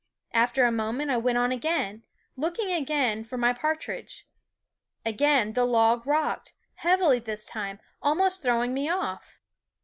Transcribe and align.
After 0.33 0.65
a 0.65 0.71
moment 0.71 1.11
I 1.11 1.17
went 1.17 1.37
on 1.37 1.51
again, 1.51 2.01
looking 2.35 2.71
again 2.71 3.23
for 3.23 3.37
my 3.37 3.53
partridge. 3.53 4.27
Again 5.05 5.53
the 5.53 5.63
log 5.63 6.07
rocked, 6.07 6.53
heavily 6.77 7.19
this 7.19 7.45
time, 7.45 7.79
almost 8.01 8.41
throw 8.41 8.63
ing 8.63 8.73
me 8.73 8.89
off. 8.89 9.37